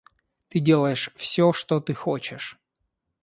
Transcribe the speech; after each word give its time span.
Ты 0.47 0.57
делаешь 0.59 1.11
все, 1.15 1.53
что 1.53 1.79
ты 1.79 1.93
хочешь. 1.93 2.57